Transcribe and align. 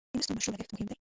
د 0.09 0.09
مرستو 0.17 0.33
مشروع 0.35 0.53
لګښت 0.53 0.71
مهم 0.73 0.79
دی. 0.79 0.85